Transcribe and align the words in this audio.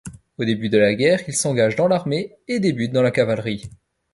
Au 0.39 0.45
début 0.45 0.69
de 0.69 0.79
la 0.79 0.95
Guerre, 0.95 1.19
il 1.27 1.35
s'engage 1.35 1.75
dans 1.75 1.87
l'armée 1.87 2.35
et 2.47 2.59
débute 2.59 2.91
dans 2.91 3.03
la 3.03 3.11
cavalerie. 3.11 3.69